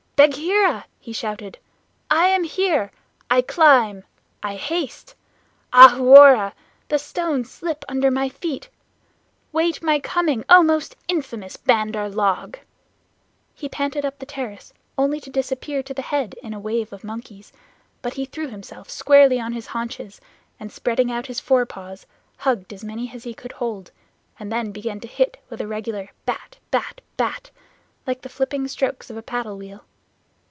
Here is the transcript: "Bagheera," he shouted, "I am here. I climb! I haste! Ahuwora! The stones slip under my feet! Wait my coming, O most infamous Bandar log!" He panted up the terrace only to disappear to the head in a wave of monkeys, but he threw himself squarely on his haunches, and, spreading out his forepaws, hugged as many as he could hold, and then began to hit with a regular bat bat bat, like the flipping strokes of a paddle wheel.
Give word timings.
"Bagheera," 0.17 0.85
he 0.99 1.13
shouted, 1.13 1.57
"I 2.11 2.27
am 2.27 2.43
here. 2.43 2.91
I 3.31 3.41
climb! 3.41 4.03
I 4.43 4.55
haste! 4.55 5.15
Ahuwora! 5.73 6.53
The 6.89 6.99
stones 6.99 7.49
slip 7.49 7.83
under 7.89 8.11
my 8.11 8.29
feet! 8.29 8.69
Wait 9.51 9.81
my 9.81 9.99
coming, 9.99 10.45
O 10.47 10.61
most 10.61 10.95
infamous 11.07 11.57
Bandar 11.57 12.07
log!" 12.07 12.59
He 13.55 13.67
panted 13.67 14.05
up 14.05 14.19
the 14.19 14.27
terrace 14.27 14.75
only 14.95 15.19
to 15.21 15.31
disappear 15.31 15.81
to 15.81 15.93
the 15.95 16.03
head 16.03 16.35
in 16.43 16.53
a 16.53 16.59
wave 16.59 16.93
of 16.93 17.03
monkeys, 17.03 17.51
but 18.03 18.13
he 18.13 18.25
threw 18.25 18.47
himself 18.47 18.91
squarely 18.91 19.39
on 19.39 19.53
his 19.53 19.65
haunches, 19.65 20.21
and, 20.59 20.71
spreading 20.71 21.11
out 21.11 21.25
his 21.25 21.39
forepaws, 21.39 22.05
hugged 22.37 22.71
as 22.73 22.83
many 22.83 23.11
as 23.11 23.23
he 23.23 23.33
could 23.33 23.53
hold, 23.53 23.89
and 24.39 24.51
then 24.51 24.71
began 24.71 24.99
to 24.99 25.07
hit 25.07 25.37
with 25.49 25.59
a 25.61 25.65
regular 25.67 26.09
bat 26.27 26.59
bat 26.69 27.01
bat, 27.17 27.49
like 28.05 28.21
the 28.21 28.29
flipping 28.29 28.67
strokes 28.67 29.09
of 29.09 29.17
a 29.17 29.23
paddle 29.23 29.57
wheel. 29.57 29.83